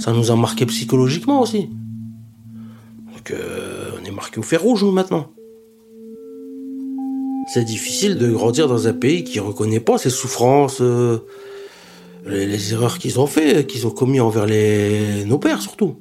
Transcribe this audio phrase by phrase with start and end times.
[0.00, 1.68] Ça nous a marqué psychologiquement aussi.
[3.12, 3.34] Donc
[4.00, 5.30] on est marqué au fer rouge nous maintenant.
[7.52, 12.98] C'est difficile de grandir dans un pays qui reconnaît pas ses souffrances, les, les, erreurs
[12.98, 14.46] qu'ils ont fait, qu'ils ont commis envers
[15.26, 15.96] nos pères surtout.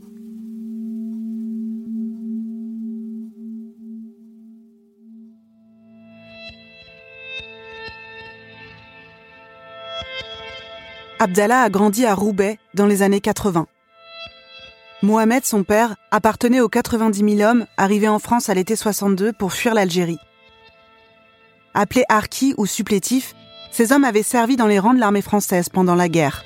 [11.21, 13.67] Abdallah a grandi à Roubaix dans les années 80.
[15.01, 19.53] Mohamed, son père, appartenait aux 90 000 hommes arrivés en France à l'été 62 pour
[19.53, 20.19] fuir l'Algérie.
[21.73, 23.33] Appelés harkis ou supplétifs,
[23.71, 26.43] ces hommes avaient servi dans les rangs de l'armée française pendant la guerre.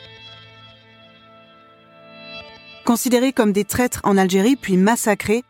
[2.85, 5.43] Considérés comme des traîtres en Algérie puis massacrés,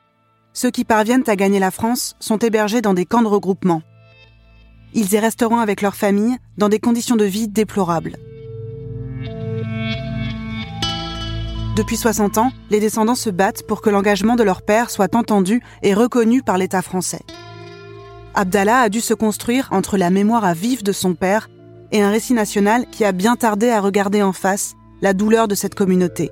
[0.54, 3.82] ceux qui parviennent à gagner la France sont hébergés dans des camps de regroupement.
[4.94, 8.18] Ils y resteront avec leurs familles dans des conditions de vie déplorables.
[11.76, 15.60] Depuis 60 ans, les descendants se battent pour que l'engagement de leur père soit entendu
[15.82, 17.22] et reconnu par l'État français.
[18.36, 21.50] Abdallah a dû se construire entre la mémoire à vif de son père
[21.92, 25.56] et un récit national qui a bien tardé à regarder en face la douleur de
[25.56, 26.30] cette communauté.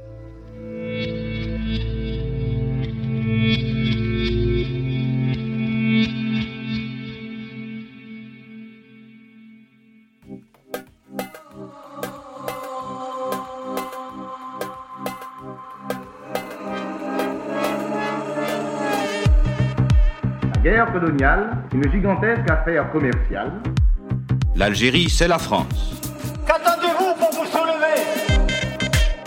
[21.11, 23.51] Coloniale, une gigantesque affaire commerciale.
[24.55, 25.95] L'Algérie, c'est la France.
[26.47, 28.01] Qu'attendez-vous pour vous soulever?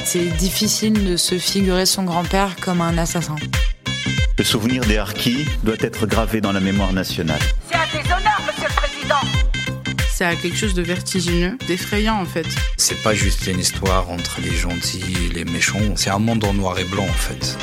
[0.03, 3.37] C'est difficile de se figurer son grand-père comme un assassin.
[4.39, 7.41] Le souvenir des Harkis doit être gravé dans la mémoire nationale.
[7.71, 9.21] C'est un déshonneur, monsieur le président
[10.11, 12.47] C'est quelque chose de vertigineux, d'effrayant en fait.
[12.77, 16.53] C'est pas juste une histoire entre les gentils et les méchants, c'est un monde en
[16.55, 17.57] noir et blanc en fait.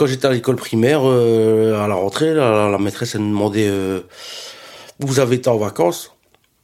[0.00, 4.00] Quand j'étais à l'école primaire, euh, à la rentrée, la, maîtresse elle me demandait euh,
[4.98, 6.14] vous avez été en vacances?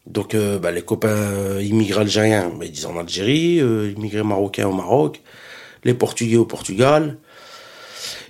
[0.07, 5.21] Donc euh, bah, les copains immigrés algériens, ils disaient en Algérie, immigrés marocains au Maroc,
[5.85, 7.19] les Portugais au Portugal.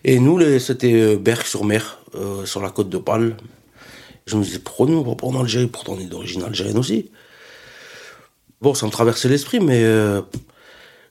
[0.02, 2.00] Et nous, c'était Berck-sur-Mer,
[2.44, 3.36] sur la côte de Pâle.
[4.26, 5.68] Je me disais, pourquoi nous, pas en Algérie?
[5.68, 7.12] Pourtant, on est d'origine algérienne aussi.
[8.60, 9.84] Bon, ça me traversait l'esprit, mais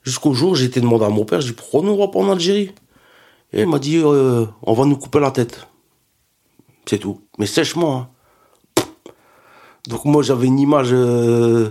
[0.02, 2.18] jusqu'au jour, j'ai été demandé à mon père, je dis, pourquoi nous, on va pas
[2.18, 2.72] en Algérie?
[3.52, 5.66] Et il m'a dit, euh, on va nous couper la tête.
[6.86, 7.20] C'est tout.
[7.38, 7.96] Mais sèchement.
[7.96, 8.08] Hein.
[9.88, 11.70] Donc moi j'avais une image euh,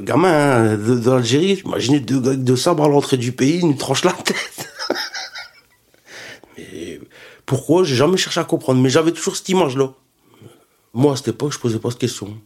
[0.00, 1.56] gamin hein, de, l'Algérie.
[1.56, 4.72] J'imaginais deux gars de sabre à l'entrée du pays, ils nous tranchent la tête.
[6.56, 7.00] mais
[7.46, 7.82] pourquoi?
[7.82, 8.80] J'ai jamais cherché à comprendre.
[8.80, 9.92] Mais j'avais toujours cette image-là.
[10.94, 12.38] Moi à cette époque, je posais pas de questions.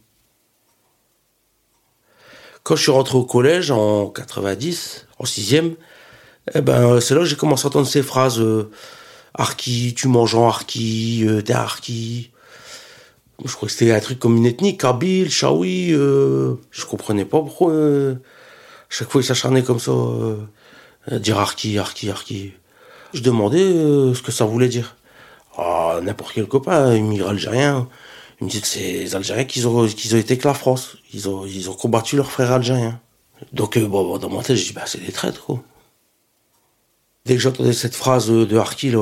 [2.63, 5.75] Quand je suis rentré au collège en 90, en sixième,
[6.53, 8.69] eh ben, c'est là que j'ai commencé à entendre ces phrases euh,
[9.37, 12.31] Arki, tu manges en Arki, euh, t'es Arki.
[13.45, 15.93] Je crois que c'était un truc comme une ethnie, Kabyle, Shawi.
[15.93, 17.71] Euh, je comprenais pas pourquoi.
[17.71, 18.15] Euh,
[18.89, 19.91] chaque fois, ils s'acharnaient comme ça,
[21.11, 22.53] dire Arki, Arki, Arki.
[23.13, 23.73] Je demandais
[24.13, 24.95] ce que ça voulait dire.
[25.55, 27.87] Ah, n'importe quel copain, immigré algérien,
[28.39, 30.97] il me dit que c'est les Algériens qui ont, ont été que la France.
[31.13, 32.99] Ils ont, ils ont combattu leurs frères algériens.
[33.53, 35.63] Donc, bon, dans mon tête, je dis, bah, c'est des traîtres, quoi.
[37.27, 38.93] Dès que j'entendais cette phrase de Harky,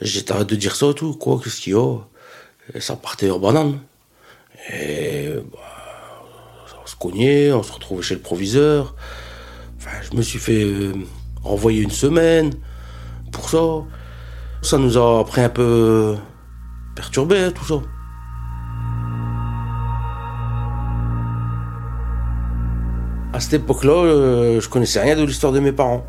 [0.00, 1.98] j'étais arrêté de dire ça tout, quoi, qu'est-ce qu'il y a?
[2.74, 3.78] Et Ça partait en banane.
[4.72, 5.58] Et bah,
[6.82, 8.96] on se cognait, on se retrouvait chez le proviseur.
[9.76, 10.92] Enfin, je me suis fait euh,
[11.44, 12.54] renvoyer une semaine
[13.30, 13.84] pour ça.
[14.62, 16.16] Ça nous a après un peu
[16.96, 17.80] perturbé, tout ça.
[23.32, 26.04] À cette époque-là, euh, je connaissais rien de l'histoire de mes parents.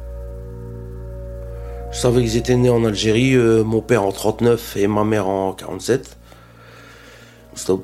[1.91, 5.27] Je savais qu'ils étaient nés en Algérie, euh, mon père en 39 et ma mère
[5.27, 6.17] en 47.
[7.55, 7.83] Stop.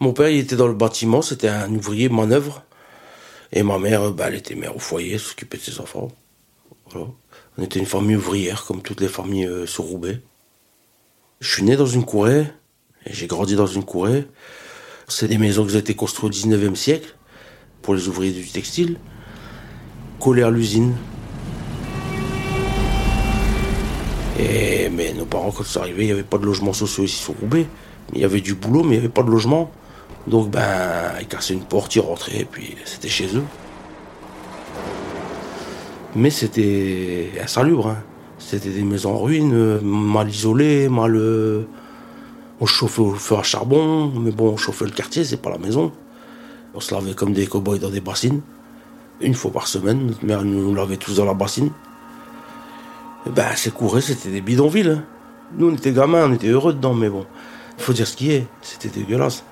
[0.00, 2.64] Mon père, il était dans le bâtiment, c'était un ouvrier manœuvre.
[3.52, 6.08] Et ma mère, bah, elle était mère au foyer, s'occupait de ses enfants.
[6.94, 10.20] On était une famille ouvrière, comme toutes les familles euh, sur Roubaix.
[11.40, 12.46] Je suis né dans une courée,
[13.04, 14.26] et j'ai grandi dans une courée.
[15.10, 17.16] C'est des maisons qui ont été construites au 19e siècle
[17.80, 18.98] pour les ouvriers du textile,
[20.20, 20.94] collées à l'usine.
[24.38, 27.06] Et, mais nos parents, quand ils sont arrivés, il n'y avait pas de logement social
[27.06, 27.66] ici sur Roubaix.
[28.12, 29.70] Il y avait du boulot, mais il n'y avait pas de logement.
[30.26, 33.44] Donc ben, ils cassaient une porte, ils rentraient, et puis c'était chez eux.
[36.14, 37.88] Mais c'était insalubre.
[37.88, 38.02] Hein.
[38.38, 41.18] C'était des maisons en ruine, mal isolées, mal.
[42.60, 45.58] On chauffait au feu à charbon, mais bon, on chauffait le quartier, c'est pas la
[45.58, 45.92] maison.
[46.74, 48.40] On se lavait comme des cow-boys dans des bassines.
[49.20, 51.70] Une fois par semaine, notre mère nous lavait tous dans la bassine.
[53.26, 54.90] Et ben, c'est couré, c'était des bidonvilles.
[54.90, 55.04] hein.
[55.56, 57.24] Nous, on était gamins, on était heureux dedans, mais bon,
[57.78, 59.44] faut dire ce qui est, c'était dégueulasse.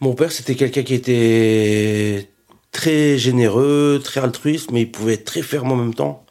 [0.00, 2.30] Mon père, c'était quelqu'un qui était
[2.70, 6.24] très généreux, très altruiste, mais il pouvait être très ferme en même temps,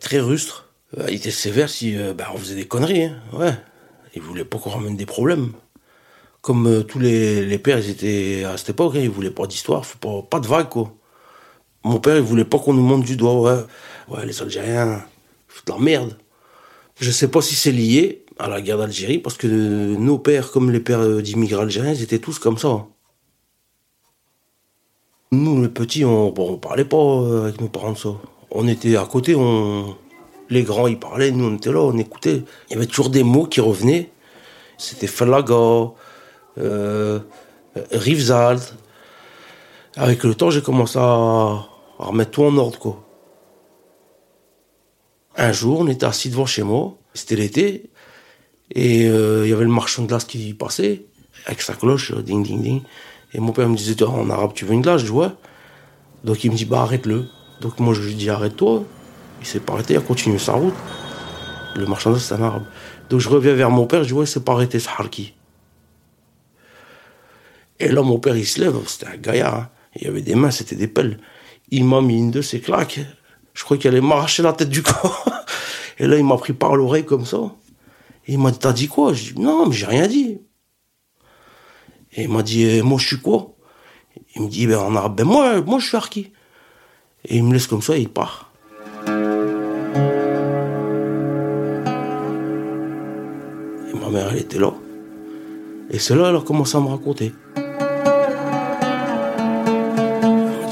[0.00, 0.70] très rustre.
[0.98, 3.04] Euh, Il était sévère si bah, on faisait des conneries.
[3.04, 3.20] hein.
[3.32, 3.54] Ouais,
[4.14, 5.52] il voulait pas qu'on ramène des problèmes.
[6.40, 9.84] Comme euh, tous les, pères, ils étaient à cette époque, hein, ils voulaient pas d'histoire,
[10.00, 10.92] pas, pas de vagues, quoi.
[11.84, 13.64] Mon père, il voulait pas qu'on nous monte du doigt, ouais.
[14.08, 15.04] Ouais, les Algériens,
[15.66, 16.18] de la merde.
[16.98, 20.70] Je sais pas si c'est lié à la guerre d'Algérie, parce que nos pères, comme
[20.70, 22.86] les pères d'immigrés algériens, ils étaient tous comme ça.
[25.32, 28.10] Nous, les petits, on, bon, on parlait pas euh, avec nos parents de ça.
[28.50, 29.96] On était à côté, on,
[30.48, 32.42] les grands, ils parlaient, nous, on était là, on écoutait.
[32.68, 34.10] Il y avait toujours des mots qui revenaient.
[34.78, 35.92] C'était Falaga,
[36.58, 37.20] euh.
[39.96, 43.04] Avec le temps, j'ai commencé à, à remettre tout en ordre, quoi.
[45.36, 47.89] Un jour, on était assis devant chez moi, c'était l'été,
[48.72, 51.02] et euh, il y avait le marchand de glace qui passait,
[51.46, 52.82] avec sa cloche, euh, ding ding ding.
[53.32, 55.00] Et mon père me disait, en arabe, tu veux une glace?
[55.00, 55.28] Je dis, ouais.
[56.24, 57.26] Donc il me dit, bah arrête-le.
[57.60, 58.84] Donc moi, je lui dis, arrête-toi.
[59.40, 60.74] Il s'est pas arrêté, il a continué sa route.
[61.76, 62.64] Le marchand de glace, c'est un arabe.
[63.08, 65.34] Donc je reviens vers mon père, je dis, ouais, c'est pas arrêté, ce harki.
[67.78, 69.54] Et là, mon père, il se lève, c'était un gaillard.
[69.54, 69.68] hein.
[69.96, 71.18] Il y avait des mains, c'était des pelles.
[71.70, 73.00] Il m'a mis une de ses claques.
[73.54, 75.24] Je crois qu'il allait m'arracher la tête du corps.
[75.98, 77.38] Et là, il m'a pris par l'oreille comme ça.
[78.26, 79.12] Et il m'a dit, t'as dit quoi?
[79.12, 80.40] Je dis, non, mais j'ai rien dit.
[82.12, 83.54] Et il m'a dit, Eh, moi, je suis quoi?
[84.34, 86.32] Il me dit, ben, en arabe, ben, moi, moi, je suis Harki.
[87.24, 88.52] Et il me laisse comme ça et il part.
[89.06, 89.10] Et
[93.98, 94.72] ma mère, elle était là.
[95.90, 97.32] Et c'est là, elle a commencé à me raconter.
[97.56, 97.62] M'a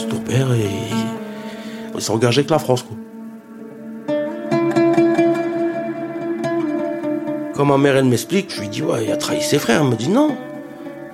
[0.08, 0.64] ton père, il,
[1.94, 2.96] il s'est engagé avec la France, quoi.
[7.58, 9.82] Quand ma mère, elle m'explique, je lui dis, ouais, il a trahi ses frères.
[9.82, 10.36] Elle me dit, non,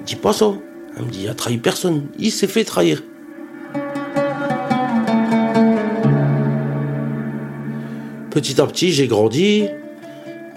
[0.04, 0.52] dis pas ça.
[0.94, 2.08] Elle me dit, il a trahi personne.
[2.18, 3.02] Il s'est fait trahir.
[8.28, 9.68] Petit à petit, j'ai grandi.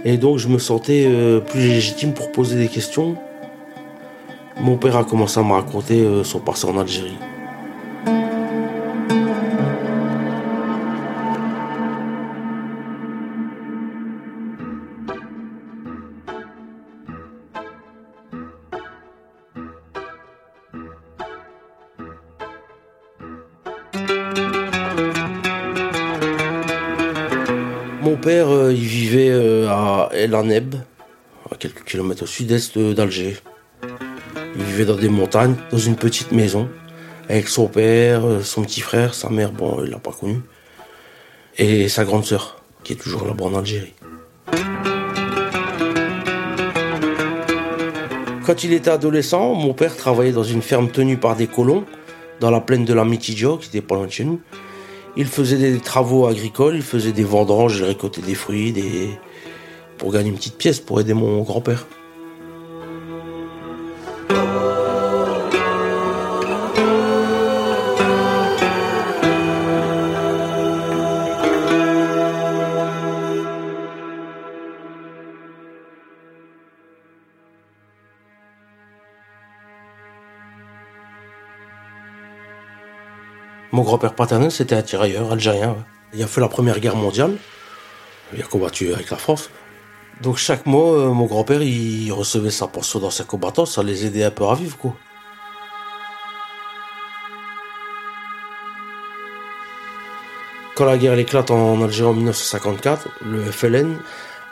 [0.04, 3.16] Et donc, je me sentais euh, plus légitime pour poser des questions.
[4.60, 7.16] Mon père a commencé à me raconter euh, son passé en Algérie.
[31.60, 33.38] Quelques kilomètres au sud-est d'Alger.
[34.56, 36.70] Il vivait dans des montagnes, dans une petite maison,
[37.30, 40.42] avec son père, son petit frère, sa mère, bon, il l'a pas connu,
[41.58, 43.94] et sa grande sœur, qui est toujours là-bas en Algérie.
[48.46, 51.86] Quand il était adolescent, mon père travaillait dans une ferme tenue par des colons,
[52.40, 54.40] dans la plaine de la Mitidjo, qui était pas loin de chez nous.
[55.18, 59.10] Il faisait des travaux agricoles, il faisait des vendanges, il récoltait des fruits, des...
[59.98, 61.86] pour gagner une petite pièce, pour aider mon grand-père.
[83.74, 85.76] Mon grand-père paternel, c'était un tirailleur algérien.
[86.12, 87.36] Il a fait la Première Guerre mondiale.
[88.34, 89.52] Il a combattu avec la France.
[90.22, 94.24] Donc chaque mois, euh, mon grand-père, il recevait sa pension d'ancien combattant, ça les aidait
[94.24, 94.96] un peu à vivre, quoi.
[100.76, 103.98] Quand la guerre éclate en Algérie en 1954, le FLN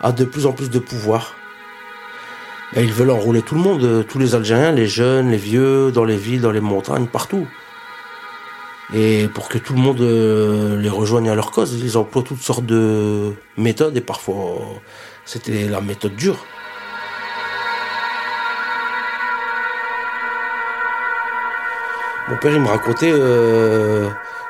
[0.01, 1.35] a de plus en plus de pouvoir.
[2.73, 5.91] Ben, ils veulent enrôler tout le monde, euh, tous les Algériens, les jeunes, les vieux,
[5.91, 7.47] dans les villes, dans les montagnes, partout.
[8.93, 12.41] Et pour que tout le monde euh, les rejoigne à leur cause, ils emploient toutes
[12.41, 14.61] sortes de méthodes et parfois
[15.25, 16.45] c'était la méthode dure.
[22.27, 24.09] Mon père, il me racontait euh,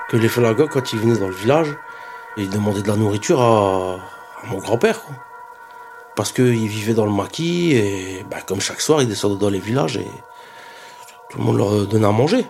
[0.09, 1.75] que les Felagas, quand ils venaient dans le village,
[2.37, 3.99] ils demandaient de la nourriture à,
[4.47, 5.01] mon grand-père.
[6.15, 9.59] Parce qu'ils vivaient dans le maquis et bah, comme chaque soir, ils descendaient dans les
[9.59, 10.07] villages et
[11.29, 12.45] tout le monde leur donnait à manger.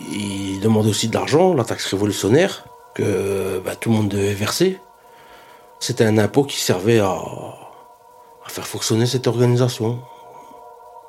[0.00, 4.78] Ils demandaient aussi de l'argent, la taxe révolutionnaire, que bah, tout le monde devait verser.
[5.80, 7.16] C'était un impôt qui servait à,
[8.48, 10.00] faire fonctionner cette organisation.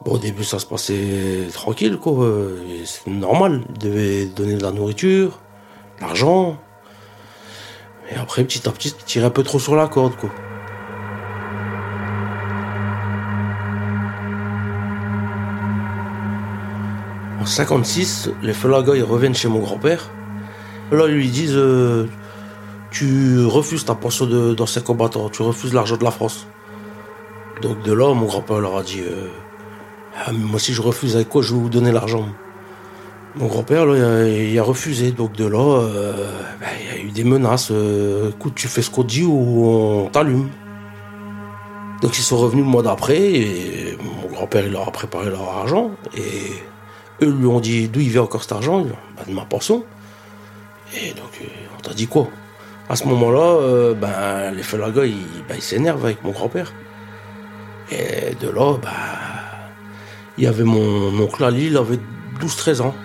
[0.06, 2.28] Bon, au début, ça se passait tranquille, quoi.
[2.86, 3.64] C'était normal.
[3.70, 5.40] Ils devaient donner de la nourriture,
[5.98, 6.58] de l'argent.
[8.12, 10.30] Et après, petit à petit, ils tiraient un peu trop sur la corde, quoi.
[17.42, 20.10] En 56, les Felagas, ils reviennent chez mon grand-père.
[20.92, 22.08] Là, ils lui disent euh,
[22.92, 26.48] Tu refuses ta pension d'ancien combattant, tu refuses l'argent de la France.
[27.62, 29.28] Donc de là, mon grand-père leur a dit euh,
[30.26, 32.26] Ah, Moi, si je refuse, avec quoi je vais vous donner l'argent?
[33.36, 33.86] Mon grand-père,
[34.26, 35.12] il a, refusé.
[35.12, 38.82] Donc de là, euh, ben, il y a eu des menaces euh, Écoute, tu fais
[38.82, 40.50] ce qu'on dit ou on t'allume.
[42.02, 45.50] Donc ils sont revenus le mois d'après et mon grand-père, il leur a préparé leur
[45.50, 45.92] argent.
[46.16, 48.84] Et eux lui ont dit D'où il vient encore cet argent?
[49.18, 49.84] Bah, De ma pension.
[50.96, 51.40] Et donc,
[51.78, 52.30] on t'a dit quoi?
[52.90, 56.74] À ce moment-là, euh, ben, les Felagas, ils ben, ils s'énervent avec mon grand-père.
[57.92, 58.90] Et de là, ben,
[60.40, 62.00] il y avait mon oncle Ali, il avait
[62.42, 62.96] 12-13 ans,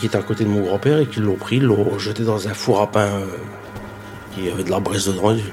[0.00, 2.54] qui était à côté de mon grand-père et qui l'ont pris, l'ont jeté dans un
[2.54, 3.26] four à pain euh,
[4.34, 5.30] qui avait de la braise dedans.
[5.30, 5.44] Il,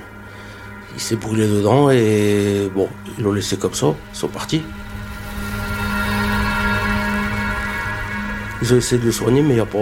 [0.95, 4.63] il s'est brûlé dedans et bon, ils l'ont laissé comme ça, ils sont partis.
[8.63, 9.77] Ils ont essayé de le soigner, mais il n'a pas,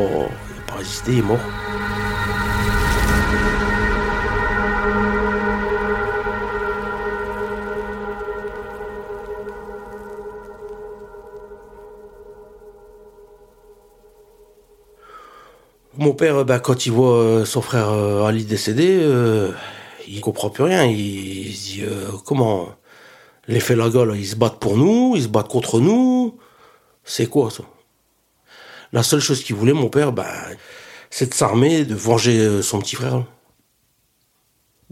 [0.68, 1.40] pas résisté, il est mort.
[16.06, 19.52] Mon père, bah, quand il voit euh, son frère euh, Ali décédé, euh,
[20.08, 20.86] il comprend plus rien.
[20.86, 21.84] Il, se dit
[22.26, 22.70] comment
[23.48, 26.38] les Felagas, là, ils se battent pour nous, ils se battent contre nous.
[27.04, 27.64] C'est quoi ça?
[28.94, 30.28] La seule chose qu'il voulait, mon père, bah,
[31.10, 33.24] c'est de s'armer, de venger son petit frère.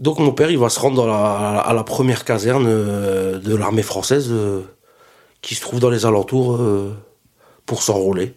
[0.00, 4.34] Donc mon père, il va se rendre la- à la première caserne de l'armée française
[5.42, 6.60] qui se trouve dans les alentours
[7.66, 8.34] pour s'enrôler.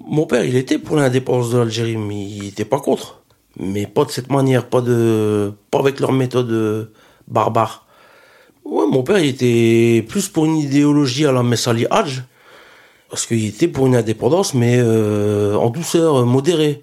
[0.00, 3.22] Mon père, il était pour l'indépendance de l'Algérie, mais il était pas contre.
[3.58, 6.86] Mais pas de cette manière, pas de, pas avec leur méthode euh,
[7.28, 7.86] barbare.
[8.64, 12.22] Ouais, mon père, il était plus pour une idéologie à la Messali Hadj,
[13.10, 16.82] parce qu'il était pour une indépendance, mais euh, en douceur, euh, modérée.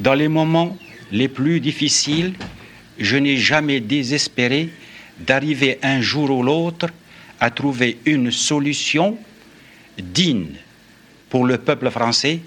[0.00, 0.76] Dans les moments
[1.10, 2.34] les plus difficiles,
[2.98, 4.68] je n'ai jamais désespéré
[5.26, 6.88] d'arriver un jour ou l'autre
[7.40, 9.16] à trouver une solution
[9.98, 10.56] digne
[11.28, 12.40] pour le peuple français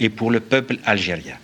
[0.00, 1.36] et pour le peuple algérien.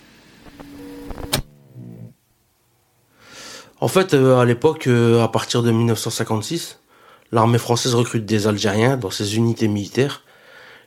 [3.79, 6.79] En fait, euh, à l'époque, euh, à partir de 1956,
[7.31, 10.23] l'armée française recrute des Algériens dans ses unités militaires.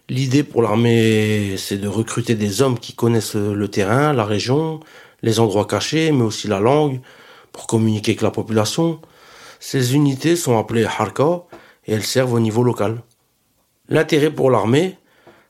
[0.09, 4.81] L'idée pour l'armée, c'est de recruter des hommes qui connaissent le terrain, la région,
[5.23, 7.01] les endroits cachés, mais aussi la langue,
[7.53, 9.01] pour communiquer avec la population.
[9.61, 11.43] Ces unités sont appelées Harka
[11.87, 13.03] et elles servent au niveau local.
[13.89, 14.97] L'intérêt pour l'armée,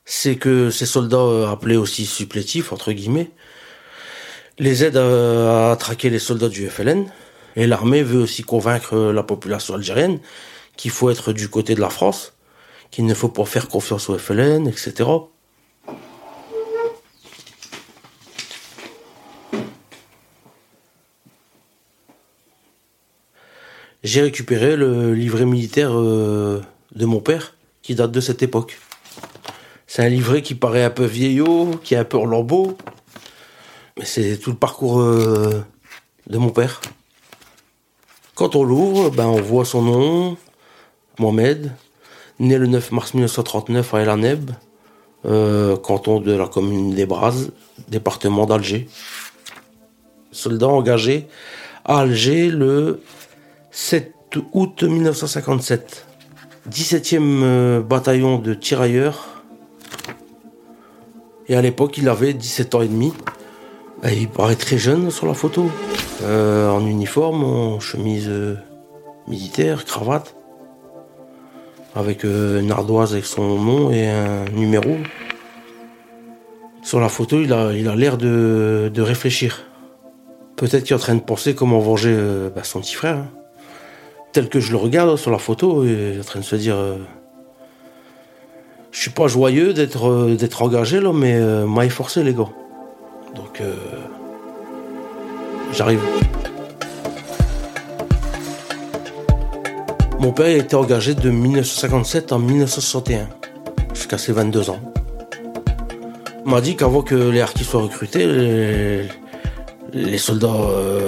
[0.09, 3.29] c'est que ces soldats euh, appelés aussi supplétifs, entre guillemets,
[4.57, 7.11] les aident à, à traquer les soldats du FLN.
[7.57, 10.19] Et l'armée veut aussi convaincre euh, la population algérienne
[10.77, 12.33] qu'il faut être du côté de la France,
[12.89, 15.09] qu'il ne faut pas faire confiance au FLN, etc.
[24.03, 26.61] J'ai récupéré le livret militaire euh,
[26.95, 28.77] de mon père, qui date de cette époque.
[29.87, 32.77] C'est un livret qui paraît un peu vieillot, qui est un peu en lambeaux,
[33.97, 35.63] mais c'est tout le parcours euh,
[36.27, 36.81] de mon père.
[38.35, 40.37] Quand on l'ouvre, ben on voit son nom,
[41.19, 41.71] Mohamed,
[42.39, 44.51] né le 9 mars 1939 à El Aneb,
[45.25, 47.51] euh, canton de la commune des Brazes,
[47.87, 48.89] département d'Alger.
[50.31, 51.27] Soldat engagé
[51.85, 53.01] à Alger le
[53.71, 54.13] 7
[54.51, 56.05] août 1957.
[56.69, 59.36] 17e euh, bataillon de tirailleurs.
[61.49, 63.13] Et à l'époque, il avait 17 ans et demi.
[64.03, 65.69] Il paraît très jeune sur la photo.
[66.23, 68.55] Euh, en uniforme, en chemise euh,
[69.27, 70.35] militaire, cravate.
[71.95, 74.97] Avec euh, une ardoise avec son nom et un numéro.
[76.83, 79.63] Sur la photo, il a il a l'air de, de réfléchir.
[80.57, 82.15] Peut-être qu'il est en train de penser comment venger
[82.55, 83.17] bah, son petit frère.
[83.17, 83.27] hein.
[84.31, 86.77] Tel que je le regarde sur la photo, il est en train de se dire
[88.91, 92.49] Je suis pas joyeux d'être euh, d'être engagé là, mais euh, m'a forcé les gars.
[93.35, 93.73] Donc euh,
[95.73, 95.99] j'arrive.
[100.19, 103.27] Mon père a été engagé de 1957 en 1961,
[103.93, 104.79] jusqu'à ses 22 ans.
[106.45, 108.25] Il m'a dit qu'avant que les harkis soient recrutés,
[109.93, 110.47] les, soldats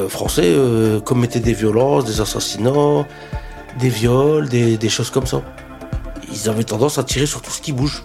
[0.10, 0.54] français
[1.06, 3.08] commettaient des violences, des assassinats,
[3.80, 5.42] des viols, des choses comme ça.
[6.32, 8.04] Ils avaient tendance à tirer sur tout ce qui bouge.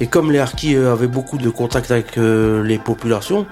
[0.00, 3.46] Et comme les harkis euh, avaient beaucoup de contacts avec euh, les populations,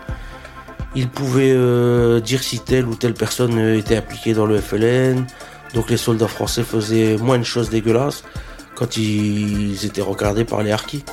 [0.96, 5.26] ils pouvaient euh, dire si telle ou telle personne était impliquée dans le FLN.
[5.74, 8.24] Donc les soldats français faisaient moins de choses dégueulasses
[8.74, 11.04] quand ils étaient regardés par les harkis.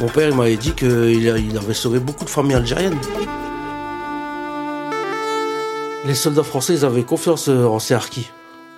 [0.00, 2.98] Mon père m'avait dit qu'il avait sauvé beaucoup de familles algériennes.
[6.04, 8.28] Les soldats français ils avaient confiance en ces harkis.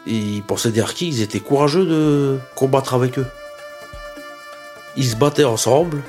[0.07, 3.27] Ils pensaient des harkis, ils étaient courageux de combattre avec eux.
[4.97, 6.03] Ils se battaient ensemble,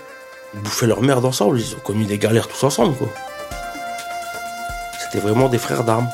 [0.53, 3.09] ils bouffaient leur merde ensemble, ils ont connu des galères tous ensemble quoi.
[4.99, 6.09] C'était vraiment des frères d'armes.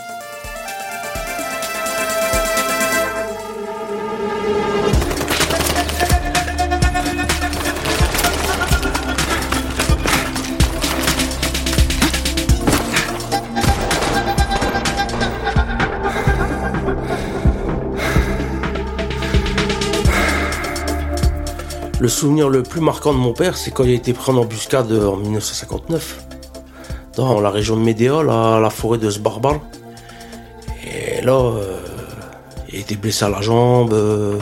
[22.16, 24.92] Souvenir le plus marquant de mon père, c'est quand il a été pris en embuscade
[24.92, 26.26] en 1959,
[27.18, 29.60] dans la région de Médéa, la, la forêt de Sbarbar.
[30.86, 31.78] Et là, euh,
[32.70, 34.38] il a été blessé à la jambe, euh,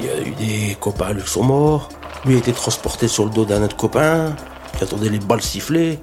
[0.00, 1.88] il y a eu des copains à lui qui sont morts,
[2.26, 4.36] lui a été transporté sur le dos d'un autre copain,
[4.76, 5.98] qui attendait les balles sifflées.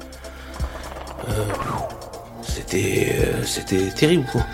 [1.30, 1.32] Euh,
[2.42, 3.16] c'était,
[3.74, 4.42] euh, terrible quoi.«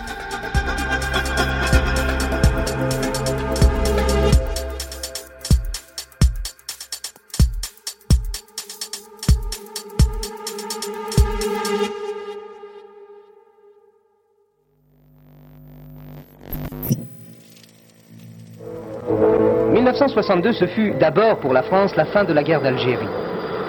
[20.09, 23.07] 1962, ce fut d'abord pour la France la fin de la guerre d'Algérie.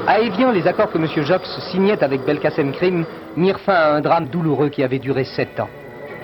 [0.06, 1.06] À Évian, les accords que M.
[1.22, 3.04] Jox signait avec Belkacem Krim
[3.36, 5.68] mirent fin à un drame douloureux qui avait duré sept ans.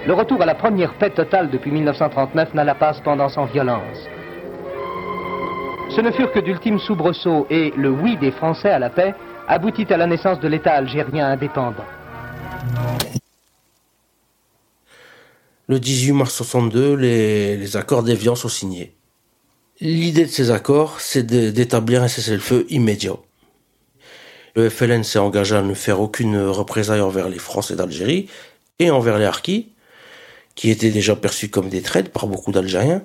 [0.07, 3.99] Le retour à la première paix totale depuis 1939 n'alla pas cependant sans violence.
[5.91, 9.15] Ce ne furent que d'ultimes soubresauts et le oui des Français à la paix
[9.47, 11.85] aboutit à la naissance de l'État algérien indépendant.
[15.69, 18.96] Le 18 mars 62, les, les accords d'Évian sont signés.
[19.81, 23.17] L'idée de ces accords, c'est d'établir un cessez-le-feu immédiat.
[24.55, 28.31] Le FLN s'est engagé à ne faire aucune représaille envers les Français d'Algérie
[28.79, 29.73] et envers les Harkis,
[30.55, 33.03] qui étaient déjà perçus comme des traîtres par beaucoup d'Algériens.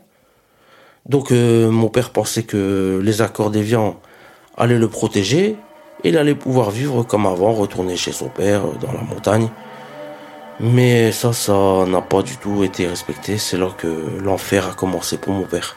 [1.06, 4.00] Donc euh, mon père pensait que les accords d'Évian
[4.56, 5.58] allaient le protéger
[6.06, 9.50] et il allait pouvoir vivre comme avant, retourner chez son père euh, dans la montagne.
[10.62, 13.38] Mais ça, ça n'a pas du tout été respecté.
[13.38, 13.88] C'est là que
[14.24, 15.76] l'enfer a commencé pour mon père.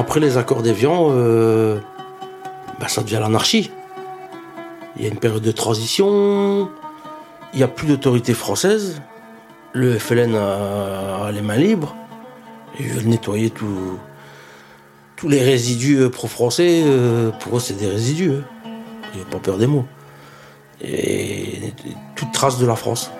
[0.00, 1.78] Après les accords d'Évian, euh,
[2.80, 3.70] bah, ça devient l'anarchie.
[4.96, 6.70] Il y a une période de transition,
[7.52, 9.02] il n'y a plus d'autorité française,
[9.74, 11.94] le FLN a, les mains libres,
[12.78, 16.82] ils veulent nettoyer tous les résidus euh, pro-français.
[16.82, 18.32] euh, pour eux, c'est des résidus.
[18.32, 18.70] hein.
[19.12, 19.84] Il n'y a pas peur des mots
[20.82, 21.74] et
[22.16, 23.10] toute trace de la France.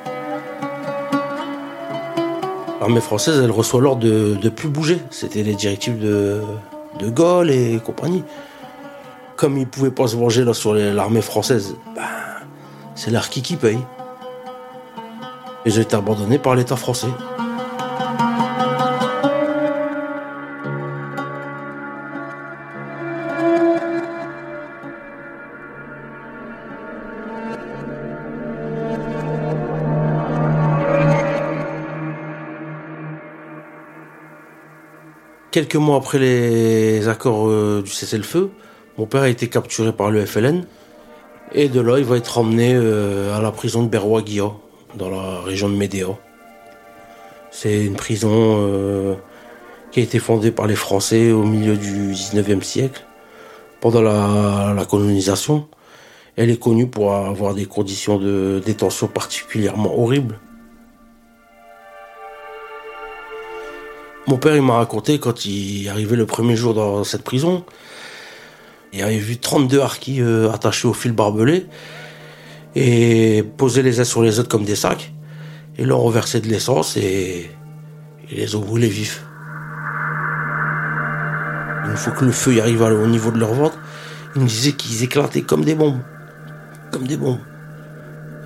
[2.80, 5.02] L'armée française, elle reçoit l'ordre de ne plus bouger.
[5.10, 6.40] C'était les directives de,
[6.98, 8.24] de Gaulle et compagnie.
[9.36, 12.02] Comme ils ne pouvaient pas se venger sur l'armée française, ben,
[12.94, 13.78] c'est l'Arki qui paye.
[15.66, 17.08] Ils ont été abandonnés par l'État français.
[35.50, 38.50] Quelques mois après les accords euh, du cessez-le-feu,
[38.98, 40.64] mon père a été capturé par le FLN.
[41.52, 44.52] Et de là, il va être emmené euh, à la prison de Berwaguia,
[44.94, 46.06] dans la région de Médéa.
[47.50, 49.16] C'est une prison euh,
[49.90, 53.04] qui a été fondée par les Français au milieu du 19e siècle,
[53.80, 55.66] pendant la colonisation.
[56.36, 60.38] Elle est connue pour avoir des conditions de détention particulièrement horribles.
[64.30, 67.64] Mon père, m'a raconté quand il arrivait le premier jour dans cette prison,
[68.92, 71.66] il avait vu 32 harkis euh, attachés au fil barbelé
[72.76, 75.12] et posés les uns sur les autres comme des sacs.
[75.78, 77.50] Et là, on renversait de l'essence et,
[78.30, 79.24] et les ont brûlés vifs.
[81.88, 83.80] Une fois que le feu y arrive au niveau de leur ventre,
[84.36, 86.02] ils me disaient qu'ils éclataient comme des bombes.
[86.92, 87.40] Comme des bombes.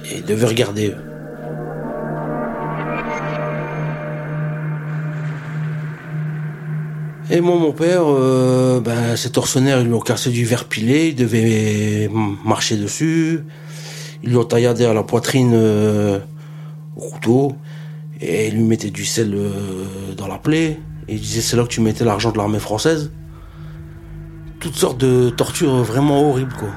[0.06, 0.94] Et ils devaient regarder.
[7.30, 11.14] Et moi, mon père, euh, ben, tortionnaires, ils lui ont cassé du verre pilé, il
[11.14, 12.10] devait
[12.44, 13.44] marcher dessus.
[14.22, 16.18] Ils lui ont tailladé à la poitrine euh,
[16.96, 17.56] au couteau.
[18.20, 20.78] Et ils lui mettaient du sel euh, dans la plaie.
[21.08, 23.10] Et il disait, c'est là que tu mettais l'argent de l'armée française.
[24.60, 26.68] Toutes sortes de tortures vraiment horribles, quoi.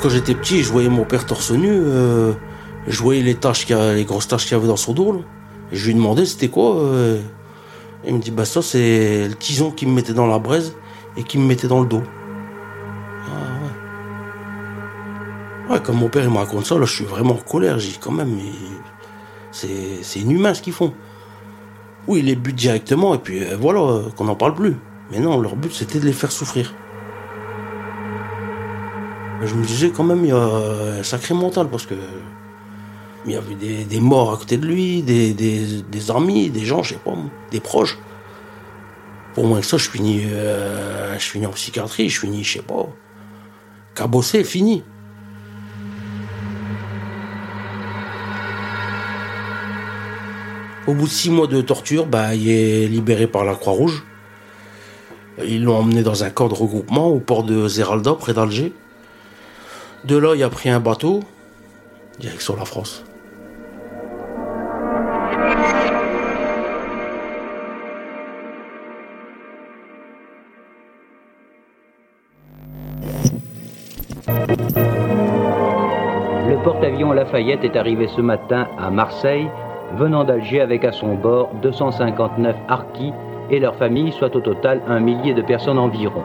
[0.00, 1.70] Quand j'étais petit, je voyais mon père torse nu.
[1.70, 2.32] Euh,
[2.86, 5.24] je voyais les taches les grosses taches qu'il y avait dans son dos.
[5.70, 6.76] Et je lui demandais c'était quoi.
[6.76, 7.20] Euh.
[8.04, 10.74] il me dit bah ça c'est le tison qui me mettait dans la braise
[11.16, 12.02] et qui me mettait dans le dos.
[13.26, 13.30] Ah,
[15.68, 15.74] ouais.
[15.74, 15.82] ouais.
[15.82, 17.78] comme mon père il me raconte ça, là je suis vraiment en colère.
[17.78, 18.38] J'ai quand même,
[19.50, 20.92] c'est inhumain ce qu'ils font.
[22.08, 24.76] Oui, ils les butent directement et puis euh, voilà, qu'on n'en parle plus.
[25.10, 26.74] Mais non, leur but c'était de les faire souffrir.
[29.44, 31.94] Je me disais quand même, il y a un sacré mental parce que
[33.24, 36.94] il y avait des, morts à côté de lui, des, des, amis, des gens, je
[36.94, 37.14] sais pas,
[37.50, 37.98] des proches.
[39.34, 42.62] Pour moins que ça, je finis, euh, je finis en psychiatrie, je finis, je sais
[42.62, 42.86] pas,
[43.94, 44.82] cabossé, fini.
[50.88, 54.04] Au bout de six mois de torture, bah, il est libéré par la Croix-Rouge.
[55.38, 58.72] Ils l'ont emmené dans un camp de regroupement au port de Zeralda, près d'Alger.
[60.04, 61.20] De là, il a pris un bateau,
[62.18, 63.04] direction la France.
[77.32, 79.48] Lafayette est arrivé ce matin à Marseille,
[79.96, 83.14] venant d'Alger avec à son bord 259 harkis
[83.50, 86.24] et leurs familles, soit au total un millier de personnes environ.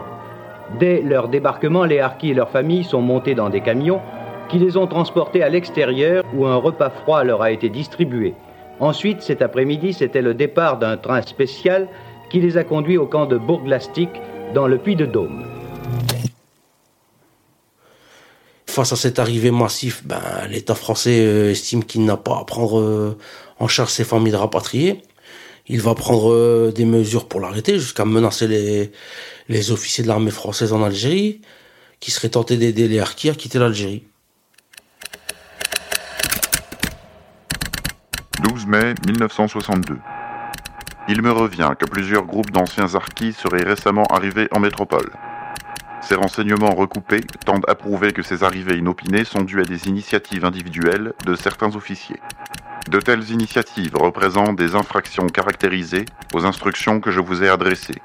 [0.78, 4.02] Dès leur débarquement, les harkis et leurs familles sont montés dans des camions
[4.50, 8.34] qui les ont transportés à l'extérieur où un repas froid leur a été distribué.
[8.78, 11.88] Ensuite, cet après-midi, c'était le départ d'un train spécial
[12.28, 14.10] qui les a conduits au camp de Bourg-Lastic
[14.52, 14.94] dans le Puy
[18.78, 22.78] Face à cette arrivée massive, ben, l'État français euh, estime qu'il n'a pas à prendre
[22.78, 23.18] euh,
[23.58, 25.02] en charge ses familles de rapatriés.
[25.66, 28.92] Il va prendre euh, des mesures pour l'arrêter, jusqu'à menacer les,
[29.48, 31.40] les officiers de l'armée française en Algérie,
[31.98, 34.04] qui seraient tentés d'aider les harkis à quitter l'Algérie.
[38.44, 39.96] 12 mai 1962.
[41.08, 45.10] Il me revient que plusieurs groupes d'anciens harkis seraient récemment arrivés en métropole.
[46.08, 50.46] Ces renseignements recoupés tendent à prouver que ces arrivées inopinées sont dues à des initiatives
[50.46, 52.18] individuelles de certains officiers.
[52.88, 58.00] De telles initiatives représentent des infractions caractérisées aux instructions que je vous ai adressées,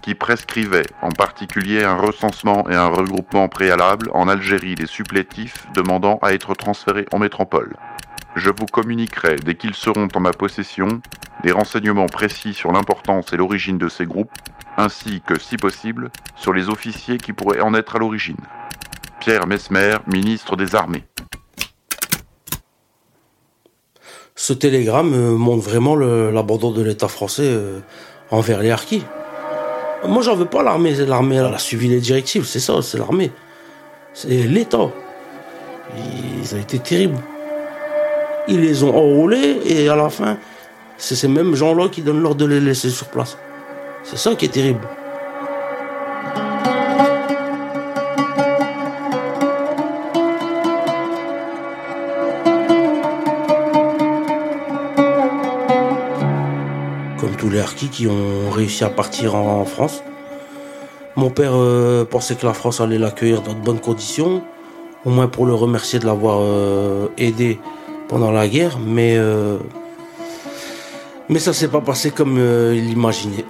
[0.00, 6.18] qui prescrivaient en particulier un recensement et un regroupement préalable en Algérie des supplétifs demandant
[6.22, 7.76] à être transférés en métropole.
[8.34, 11.00] Je vous communiquerai, dès qu'ils seront en ma possession,
[11.44, 14.32] des renseignements précis sur l'importance et l'origine de ces groupes
[14.78, 18.38] ainsi que, si possible, sur les officiers qui pourraient en être à l'origine.
[19.20, 21.04] Pierre Mesmer, ministre des Armées.
[24.34, 27.80] Ce télégramme euh, montre vraiment l'abandon de l'État français euh,
[28.30, 29.04] envers les harkis.
[30.08, 30.94] Moi, j'en veux pas l'armée.
[30.94, 33.30] L'armée, elle a suivi les directives, c'est ça, c'est l'armée.
[34.14, 34.90] C'est l'État.
[35.96, 37.18] Ils ont été terribles.
[38.48, 40.36] Ils les ont enrôlés et à la fin,
[40.96, 43.38] c'est ces mêmes gens-là qui donnent l'ordre de les laisser sur place.
[44.02, 44.80] C'est ça qui est terrible.
[57.20, 60.02] Comme tous les harkis qui ont réussi à partir en France.
[61.14, 64.42] Mon père euh, pensait que la France allait l'accueillir dans de bonnes conditions,
[65.04, 67.60] au moins pour le remercier de l'avoir euh, aidé
[68.12, 69.56] pendant la guerre, mais euh,
[71.30, 73.46] mais ça s'est pas passé comme il l'imaginait.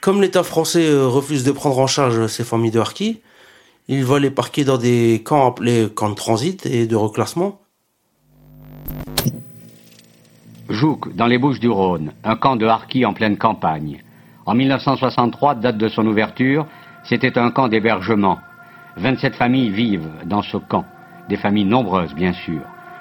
[0.00, 3.20] Comme l'État français euh, refuse de prendre en charge ces familles de harkis,
[3.86, 7.60] il va les parquer dans des camps appelés camps de transit et de reclassement.
[10.76, 14.02] Jouques, dans les Bouches du Rhône, un camp de harkis en pleine campagne.
[14.44, 16.66] En 1963, date de son ouverture,
[17.02, 18.38] c'était un camp d'hébergement.
[18.98, 20.84] 27 familles vivent dans ce camp,
[21.30, 22.60] des familles nombreuses bien sûr,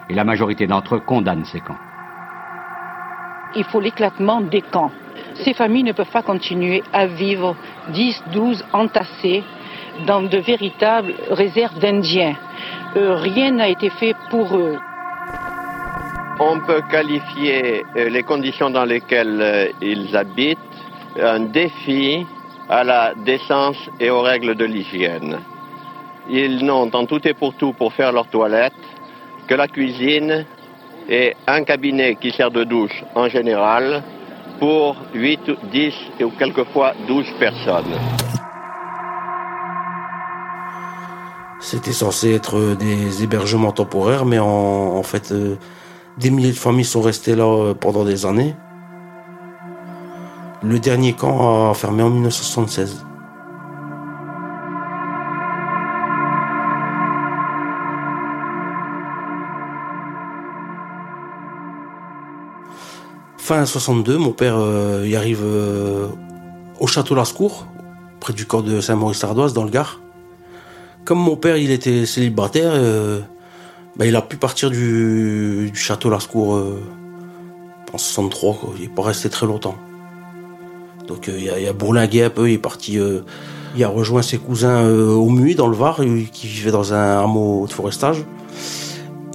[0.09, 1.77] et la majorité d'entre eux condamnent ces camps.
[3.57, 4.91] Il faut l'éclatement des camps.
[5.43, 7.57] Ces familles ne peuvent pas continuer à vivre
[7.89, 9.43] 10, 12 entassées
[10.07, 12.35] dans de véritables réserves d'Indiens.
[12.95, 14.77] Euh, rien n'a été fait pour eux.
[16.39, 20.57] On peut qualifier euh, les conditions dans lesquelles euh, ils habitent
[21.21, 22.25] un défi
[22.67, 25.39] à la décence et aux règles de l'hygiène.
[26.29, 28.73] Ils n'ont en tout et pour tout pour faire leur toilette
[29.47, 30.45] que la cuisine
[31.07, 34.03] et un cabinet qui sert de douche en général
[34.59, 35.39] pour 8,
[35.71, 37.95] 10 ou quelquefois 12 personnes.
[41.59, 45.55] C'était censé être des hébergements temporaires, mais en, fait, euh,
[46.17, 48.55] des milliers de familles sont restées là euh, pendant des années.
[50.63, 53.05] Le dernier camp a fermé en 1976.
[63.37, 66.07] Fin 62, mon père euh, y arrive euh,
[66.79, 67.67] au château Lascour,
[68.19, 70.01] près du camp de Saint-Maurice-Ardoise, dans le Gard.
[71.03, 72.73] Comme mon père, il était célibataire,
[73.97, 76.61] bah, il a pu partir du, château Lascour
[77.93, 78.73] en 63.
[78.75, 79.75] Il n'est pas resté très longtemps.
[81.07, 82.99] Donc il a, bourlingué un peu, il est parti.
[83.75, 87.67] il a rejoint ses cousins au Muy, dans le Var, qui vivait dans un hameau
[87.67, 88.25] de forestage.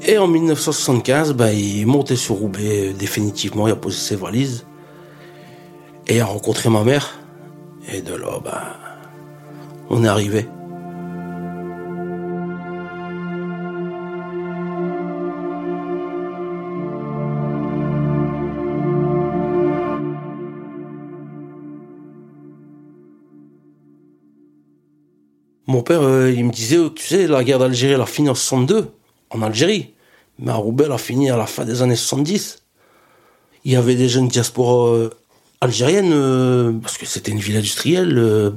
[0.07, 4.67] Et en 1975, bah, il est monté sur Roubaix définitivement, il a posé ses valises.
[6.07, 7.19] Et il a rencontré ma mère.
[7.93, 8.79] Et de là, bah,
[9.91, 10.47] on est arrivé.
[25.71, 28.35] Mon père, euh, il me disait, tu sais, la guerre d'Algérie, elle a fini en
[28.35, 28.91] 62
[29.31, 29.95] en Algérie.
[30.41, 32.65] Mais à Roubaix, elle a fini à la fin des années 70.
[33.65, 35.11] Il y avait des jeunes diasporas euh,
[35.61, 38.57] algériennes, euh, parce que c'était une ville industrielle.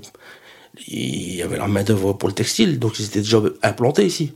[0.88, 4.34] Il y avait la main-d'œuvre pour le textile, donc ils étaient déjà implantés ici.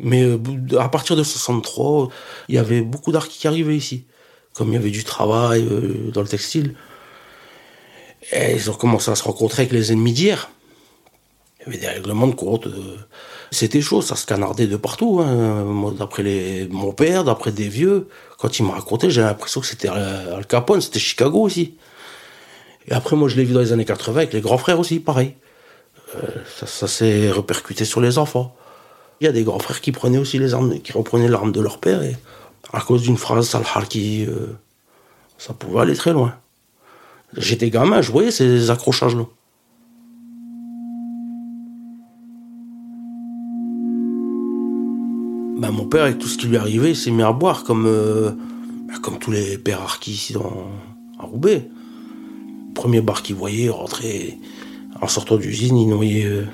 [0.00, 0.36] Mais
[0.80, 2.08] à partir de 63,
[2.48, 4.06] il y avait beaucoup d'arcs qui arrivaient ici.
[4.52, 5.64] Comme il y avait du travail
[6.12, 6.74] dans le textile.
[8.32, 10.50] Ils ont commencé à se rencontrer avec les ennemis d'hier.
[11.66, 12.68] Il y avait des règlements de compte.
[13.50, 15.20] C'était chaud, ça se canardait de partout.
[15.20, 15.92] Hein.
[15.98, 16.66] D'après les...
[16.68, 20.80] mon père, d'après des vieux, quand il m'a raconté, j'ai l'impression que c'était Al Capone,
[20.80, 21.74] c'était Chicago aussi.
[22.88, 24.98] Et après, moi, je l'ai vu dans les années 80 avec les grands frères aussi,
[24.98, 25.34] pareil.
[26.16, 26.26] Euh,
[26.66, 28.54] ça, s'est répercuté sur les enfants.
[29.20, 31.60] Il y a des grands frères qui prenaient aussi les armes, qui reprenaient l'arme de
[31.60, 32.16] leur père, et
[32.72, 34.46] à cause d'une phrase, euh,
[35.38, 36.34] ça pouvait aller très loin.
[37.36, 39.24] J'étais gamin, je voyais ces accrochages-là.
[45.92, 48.30] Père, avec tout ce qui lui arrivait, il s'est mis à boire comme, euh,
[48.88, 50.70] bah, tous les pères arquis ici dans,
[51.18, 51.68] à Roubaix.
[52.74, 54.38] Premier bar qu'ils voyaient, rentrer
[55.02, 56.46] en sortant d'usine, ils noyaient euh,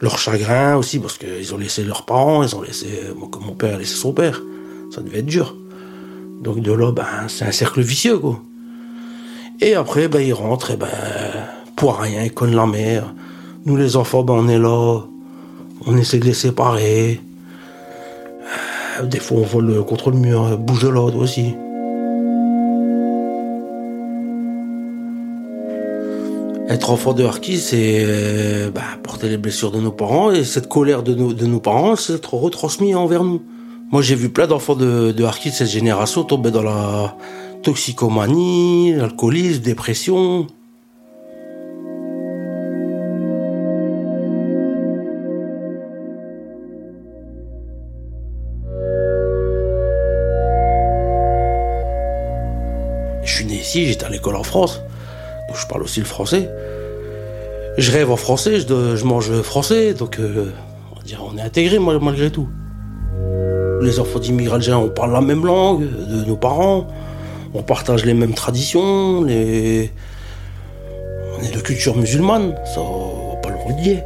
[0.00, 2.86] leur chagrin aussi, parce qu'ils ont laissé leurs parents, ils ont laissé,
[3.32, 4.40] comme mon père a laissé son père.
[4.92, 5.56] Ça devait être dur.
[6.40, 8.40] Donc de là, ben, c'est un cercle vicieux, quoi.
[9.60, 10.86] Et après, ben, ils rentrent, et ben,
[11.74, 13.12] pour rien, ils connent la mère.
[13.66, 15.00] Nous, les enfants, on est là,
[15.86, 17.20] on essaie de les séparer.
[19.02, 21.54] Des fois, on vole contre le mur, bouge l'autre aussi.
[26.68, 31.02] Être enfant de Harki, c'est bah, porter les blessures de nos parents et cette colère
[31.02, 33.42] de nos, parents, c'est être retransmis envers nous.
[33.92, 37.16] Moi, j'ai vu plein d'enfants de, de de cette génération tomber dans la
[37.62, 40.46] toxicomanie, l'alcoolisme, dépression.
[53.82, 54.80] J'étais à l'école en France,
[55.48, 56.48] donc je parle aussi le français.
[57.76, 60.52] Je rêve en français, je, mange français, donc euh,
[60.96, 62.48] on dire on est intégré malgré tout.
[63.82, 66.86] Les enfants d'immigrants algériens, on parle la même langue de nos parents,
[67.52, 69.90] on partage les mêmes traditions, les...
[71.36, 73.98] on est de culture musulmane, ça on va pas le relier.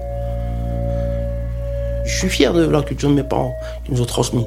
[2.07, 3.55] Je suis fier de la culture de mes parents
[3.85, 4.47] qui nous ont transmis.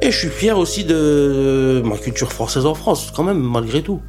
[0.00, 4.00] Et je suis fier aussi de ma culture française en France, quand même, malgré tout.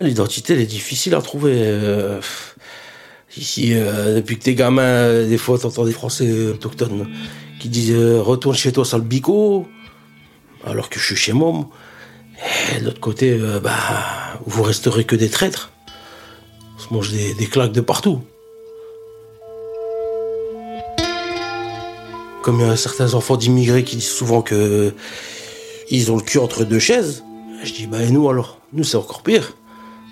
[0.00, 1.54] L'identité, elle est difficile à trouver.
[1.56, 2.20] Euh,
[3.36, 7.08] ici, euh, depuis que t'es gamin, des fois, t'entends des Français autochtones
[7.58, 9.66] qui disent euh, Retourne chez toi, sale bico.
[10.64, 11.68] Alors que je suis chez moi.
[12.76, 15.72] Et de l'autre côté, euh, bah, vous resterez que des traîtres.
[16.76, 18.20] On se mange des, claques de partout.
[22.42, 24.94] Comme il y a certains enfants d'immigrés qui disent souvent que
[25.90, 27.24] ils ont le cul entre deux chaises.
[27.64, 28.60] Je dis, bah et nous alors?
[28.72, 29.56] Nous c'est encore pire.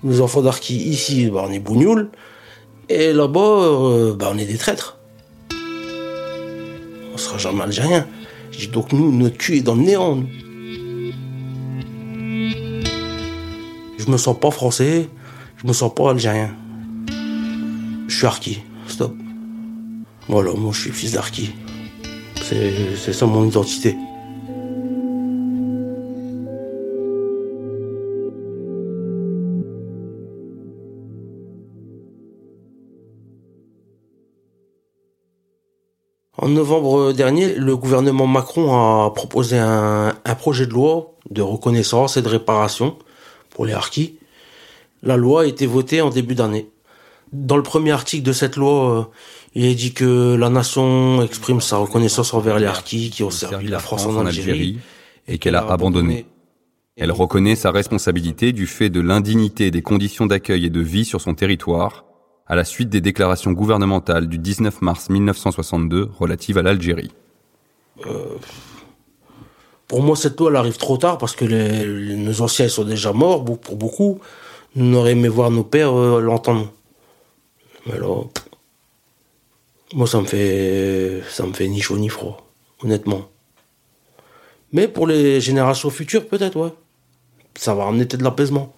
[0.02, 2.10] Nous enfants d'Arki, ici, bah, on est bougnoules.
[2.88, 4.98] Et là-bas, euh, bah, on est des traîtres.
[7.12, 8.06] On sera jamais algérien.
[8.50, 10.22] Je dis, donc nous, notre cul est dans le néant.
[14.04, 15.08] Je me sens pas français,
[15.56, 16.50] je me sens pas algérien.
[18.06, 19.14] Je suis Arki, stop.
[20.28, 21.54] Voilà, moi je suis fils d'Arki.
[22.36, 23.96] C'est ça mon identité.
[36.36, 42.18] En novembre dernier, le gouvernement Macron a proposé un, un projet de loi de reconnaissance
[42.18, 42.98] et de réparation
[43.54, 44.18] pour les harkis.
[45.02, 46.68] La loi a été votée en début d'année.
[47.32, 49.02] Dans le premier article de cette loi, euh,
[49.54, 53.68] il est dit que la nation exprime sa reconnaissance envers les harkis qui ont servi
[53.68, 54.78] la France en Algérie
[55.26, 56.26] et qu'elle a abandonné.
[56.96, 61.20] Elle reconnaît sa responsabilité du fait de l'indignité des conditions d'accueil et de vie sur
[61.20, 62.04] son territoire,
[62.46, 67.10] à la suite des déclarations gouvernementales du 19 mars 1962 relatives à l'Algérie.
[69.94, 73.44] Pour moi, cette loi, elle arrive trop tard parce que nos anciens sont déjà morts,
[73.44, 74.18] pour beaucoup.
[74.74, 76.72] Nous, on aurait aimé voir nos pères euh, l'entendre.
[77.86, 78.44] Mais là, pff,
[79.94, 82.44] moi, ça me fait, ça me fait ni chaud ni froid,
[82.82, 83.28] honnêtement.
[84.72, 86.72] Mais pour les générations futures, peut-être, ouais.
[87.54, 88.74] Ça va ramener peut-être de l'apaisement.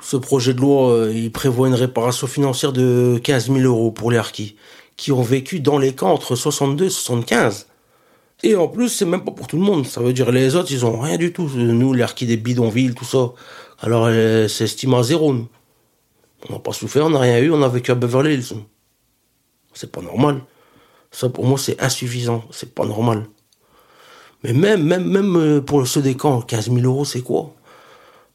[0.00, 4.12] Ce projet de loi, euh, il prévoit une réparation financière de 15 000 euros pour
[4.12, 4.54] les harkis,
[4.96, 7.66] qui ont vécu dans les camps entre 62 et 75.
[8.42, 9.86] Et en plus, c'est même pas pour tout le monde.
[9.86, 11.48] Ça veut dire les autres, ils ont rien du tout.
[11.48, 13.32] Nous, les harkis des bidonvilles, tout ça.
[13.80, 15.48] Alors, euh, c'est estimé à zéro, nous.
[16.48, 18.54] On n'a pas souffert, on n'a rien eu, on a vécu à Beverly Hills.
[19.74, 20.40] C'est pas normal.
[21.10, 22.44] Ça, pour moi, c'est insuffisant.
[22.50, 23.26] C'est pas normal.
[24.44, 27.54] Mais même, même, même euh, pour ceux des camps, 15 000 euros, c'est quoi?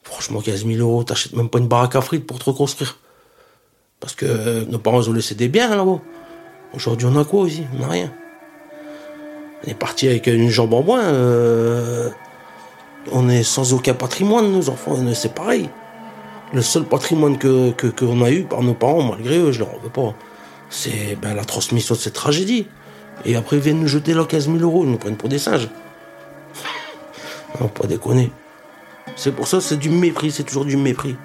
[0.04, 2.98] Franchement, 15 000 euros, t'achètes même pas une baraque à frites pour te reconstruire.
[4.02, 6.02] Parce que euh, nos parents ont laissé des biens là-bas.
[6.74, 8.14] Aujourd'hui, on a quoi aussi On n'a rien.
[9.66, 11.04] On est parti avec une jambe en moins.
[11.04, 12.10] euh,
[13.12, 14.96] on est sans aucun patrimoine, nos enfants.
[15.14, 15.70] C'est pareil.
[16.54, 19.90] Le seul patrimoine qu'on a eu par nos parents, malgré eux, je leur en veux
[19.90, 20.14] pas,
[20.70, 22.68] c'est ben, la transmission de cette tragédie.
[23.26, 25.40] Et après, ils viennent nous jeter là 15 000 euros, ils nous prennent pour des
[25.40, 25.70] singes.
[27.60, 28.32] non, pas déconner.
[29.16, 31.16] C'est pour ça, c'est du mépris, c'est toujours du mépris.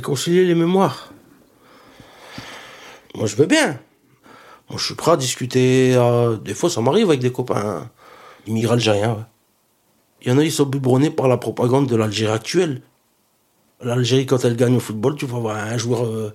[0.00, 1.10] Réconcilier les mémoires.
[3.14, 3.78] Moi, je veux bien.
[4.70, 5.92] Moi, je suis prêt à discuter.
[5.94, 7.90] euh, des fois, ça m'arrive avec des copains hein,
[8.46, 9.12] immigrés algériens.
[9.12, 9.24] ouais.
[10.22, 12.80] Il y en a, ils sont biberonnés par la propagande de l'Algérie actuelle.
[13.82, 16.32] L'Algérie, quand elle gagne au football, tu vas voir un joueur, euh,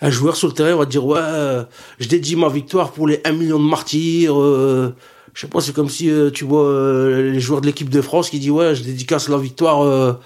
[0.00, 1.64] un joueur sur le terrain va dire Ouais, euh,
[1.98, 4.36] je dédie ma victoire pour les 1 million de martyrs.
[4.36, 4.92] je
[5.34, 8.50] sais pas, c'est comme si tu vois les joueurs de l'équipe de France qui disent
[8.52, 10.20] Ouais, je dédicace la victoire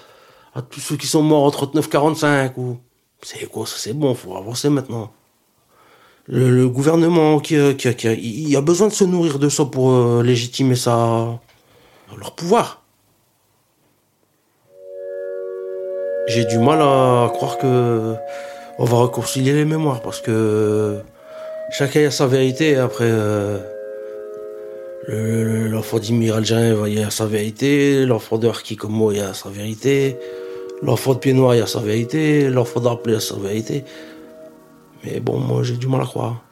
[0.59, 2.51] à tous ceux qui sont morts en 39-45.
[2.57, 2.77] Ou...
[3.21, 3.75] C'est quoi ça?
[3.77, 5.11] C'est bon, faut avancer maintenant.
[6.27, 7.87] Le, gouvernement qui, euh, qui,
[8.49, 11.39] il a besoin de se nourrir de ça pour euh, légitimer sa,
[12.17, 12.83] leur pouvoir.
[16.27, 18.13] J'ai du mal à croire que
[18.77, 20.99] on va réconcilier les mémoires parce que
[21.71, 23.57] chacun a sa vérité après euh,
[25.07, 29.21] le- le- l'enfant d'immigré algérien il a sa vérité, l'enfant de Harki comme moi il
[29.21, 30.17] a sa vérité,
[30.81, 33.83] l'enfant de pied noir il a sa vérité, l'enfant d'Arplé a sa vérité.
[35.03, 36.43] Mais bon, moi j'ai du mal à croire.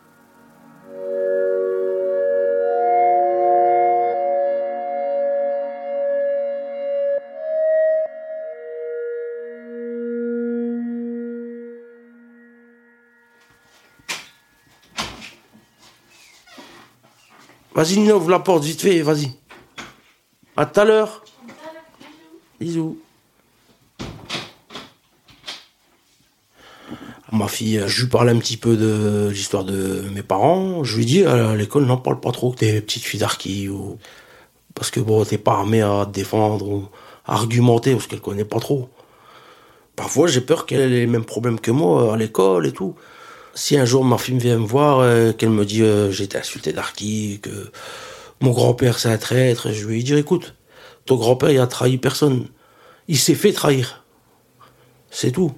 [17.77, 19.31] Vas-y, Nino, ouvre la porte vite fait, vas-y.
[20.55, 21.23] À tout à l'heure.
[22.59, 22.97] Bisous.
[27.37, 30.83] Ma fille, je lui parlais un petit peu de l'histoire de mes parents.
[30.83, 33.97] Je lui dis à l'école, n'en parle pas trop que t'es petite fille d'Arki ou
[34.73, 36.87] parce que bon, t'es pas armé à défendre ou
[37.25, 38.89] à argumenter parce qu'elle connaît pas trop.
[39.95, 42.95] Parfois, j'ai peur qu'elle ait les mêmes problèmes que moi à l'école et tout.
[43.55, 46.37] Si un jour ma fille vient me voir, euh, qu'elle me dit euh, j'ai été
[46.37, 47.71] insulté d'Arki, que
[48.41, 49.71] Mon grand-père, c'est un traître.
[49.71, 50.55] Je lui dit, écoute,
[51.05, 52.47] ton grand-père, il a trahi personne.
[53.07, 54.03] Il s'est fait trahir.
[55.09, 55.53] C'est tout.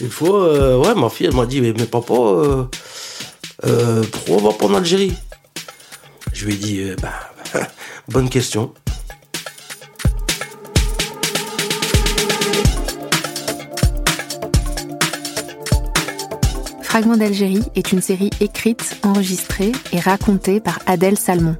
[0.00, 2.64] Une fois, euh, ouais, ma fille, elle m'a dit, mais, papa, euh,
[3.64, 5.14] euh, pourquoi on va pas en Algérie?
[6.32, 7.60] Je lui ai dit, bah,
[8.08, 8.74] bonne question.
[16.82, 21.56] Fragment d'Algérie est une série écrite, enregistrée et racontée par Adèle Salmon.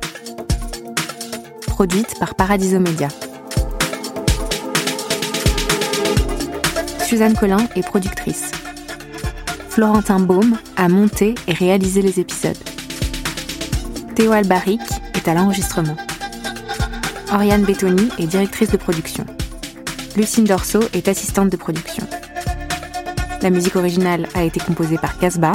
[1.66, 3.08] Produite par Paradiso Media.
[7.04, 8.50] Suzanne Collin est productrice.
[9.68, 12.56] Florentin Baume a monté et réalisé les épisodes.
[14.14, 14.80] Théo Albaric
[15.14, 15.96] est à l'enregistrement.
[17.32, 19.26] Oriane Bettoni est directrice de production.
[20.16, 22.06] Lucine Dorso est assistante de production.
[23.42, 25.52] La musique originale a été composée par Casbah.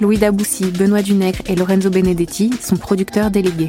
[0.00, 3.68] Louis Daboussi, Benoît Dunègre et Lorenzo Benedetti sont producteurs délégués.